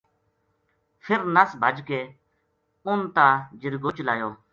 [1.05, 2.01] فر نس بھج کے
[2.87, 3.27] ان تا
[3.61, 4.29] جرگو چلایو